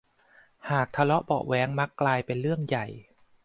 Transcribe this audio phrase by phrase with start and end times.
[0.69, 2.85] หากทะเลาะเบาะแว้งมักกลายเป็นเรื่องใหญ่